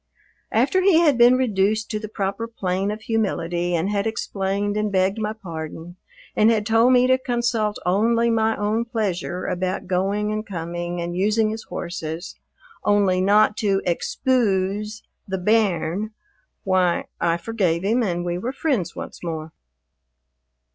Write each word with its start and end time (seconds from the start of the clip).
After 0.51 0.81
he 0.81 0.97
had 1.01 1.15
been 1.15 1.35
reduced 1.37 1.91
to 1.91 1.99
the 1.99 2.09
proper 2.09 2.47
plane 2.47 2.89
of 2.89 3.01
humility 3.01 3.75
and 3.75 3.87
had 3.91 4.07
explained 4.07 4.75
and 4.75 4.91
begged 4.91 5.19
my 5.19 5.31
pardon 5.31 5.95
and 6.35 6.49
had 6.49 6.65
told 6.65 6.91
me 6.93 7.05
to 7.05 7.19
consult 7.19 7.77
only 7.85 8.31
my 8.31 8.57
own 8.57 8.83
pleasure 8.83 9.45
about 9.45 9.85
going 9.85 10.31
and 10.31 10.43
coming 10.43 10.99
and 10.99 11.15
using 11.15 11.51
his 11.51 11.65
horses, 11.65 12.35
only 12.83 13.21
not 13.21 13.55
to 13.57 13.79
"expoose" 13.85 15.03
the 15.27 15.37
bairn, 15.37 16.15
why, 16.63 17.05
I 17.19 17.37
forgave 17.37 17.83
him 17.83 18.01
and 18.01 18.25
we 18.25 18.39
were 18.39 18.53
friends 18.53 18.95
once 18.95 19.23
more. 19.23 19.51